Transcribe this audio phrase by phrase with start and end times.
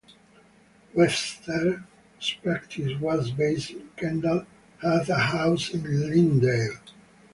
[0.95, 4.47] Webster, whose practice was based in Kendal,
[4.81, 6.79] had a house in Lindale.